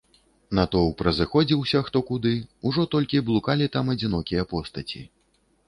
Натоўп 0.59 1.03
разыходзіўся 1.07 1.81
хто 1.91 2.01
куды, 2.09 2.33
ужо 2.71 2.87
толькі 2.97 3.23
блукалі 3.29 3.71
там 3.79 3.85
адзінокія 3.97 4.49
постаці. 4.55 5.07